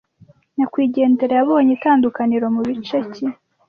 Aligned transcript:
Nyakwigendera 0.55 1.33
yabonye 1.39 1.71
itandukaniro 1.77 2.45
mubice 2.55 2.97
ki 3.13 3.25